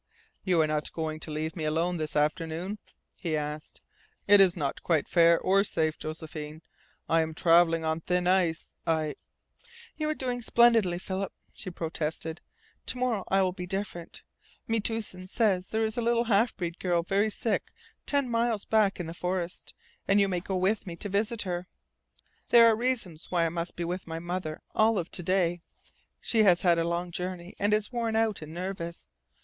[0.43, 2.79] "You are not going to leave me alone this afternoon?"
[3.19, 3.81] he asked.
[4.27, 6.63] "It is not quite fair, or safe, Josephine.
[7.07, 8.73] I am travelling on thin ice.
[8.87, 9.13] I"
[9.97, 12.41] "You are doing splendidly, Philip," she protested.
[12.87, 14.23] "To morrow I will be different.
[14.67, 17.69] Metoosin says there is a little half breed girl very sick
[18.07, 19.75] ten miles back in the forest,
[20.07, 21.67] and you may go with me to visit her.
[22.49, 25.61] There are reasons why I must be with my mother all of to day.
[26.19, 29.11] She has had a long journey and is worn out and nervous.